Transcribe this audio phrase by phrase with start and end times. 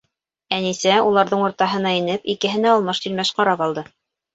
[0.57, 3.91] Әнисә, уларҙың уртаһына инеп, икеһенә алмаш-тилмәш ҡарап алды: